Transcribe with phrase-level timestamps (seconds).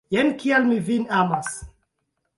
[0.15, 1.53] Jen kial mi vin amas!